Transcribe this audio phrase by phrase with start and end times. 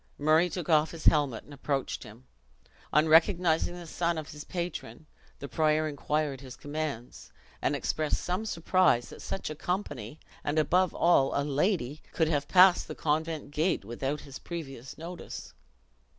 [0.17, 2.25] Murray took off his helmet, and approached him.
[2.91, 5.05] On recognizing the son of his patron,
[5.37, 7.31] the prior inquired his commands;
[7.61, 12.47] and expressed some surprise that such a company, and above all, a lady, could have
[12.47, 15.53] passed the convent gate without his previous notice.